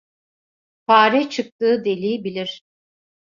Fare, 0.87 1.29
çıktığı 1.29 1.85
deliği 1.85 2.23
bilir. 2.23 2.61